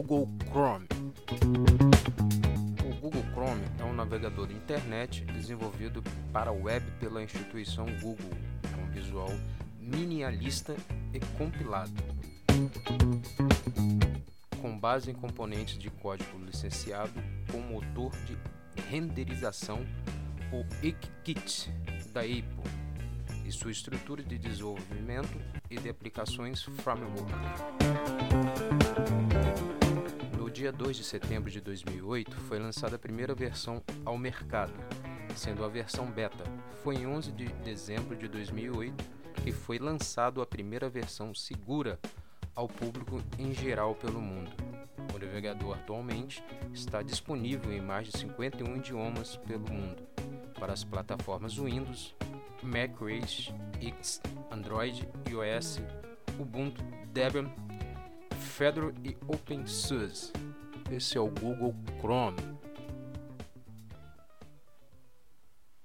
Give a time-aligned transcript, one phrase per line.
[0.00, 0.86] Google Chrome.
[2.84, 8.30] O Google Chrome é um navegador de internet desenvolvido para a web pela instituição Google.
[8.62, 9.28] É um visual
[9.80, 10.76] minimalista
[11.12, 11.90] e compilado.
[14.62, 17.20] Com base em componentes de código licenciado
[17.50, 18.38] com motor de
[18.88, 19.84] renderização,
[20.52, 21.72] o XKit
[22.12, 22.44] da Apple,
[23.44, 27.32] e sua estrutura de desenvolvimento e de aplicações framework.
[30.58, 34.72] Dia 2 de setembro de 2008, foi lançada a primeira versão ao mercado,
[35.36, 36.42] sendo a versão beta.
[36.82, 39.04] Foi em 11 de dezembro de 2008
[39.44, 41.96] que foi lançado a primeira versão segura
[42.56, 44.50] ao público em geral pelo mundo.
[45.14, 46.42] O navegador atualmente
[46.74, 50.02] está disponível em mais de 51 idiomas pelo mundo
[50.58, 52.16] para as plataformas Windows,
[52.64, 55.80] Mac OS X, Android, iOS,
[56.36, 57.48] Ubuntu, Debian,
[58.58, 60.32] Fedora e OpenSUSE.
[60.90, 62.47] Esse é o Google Chrome.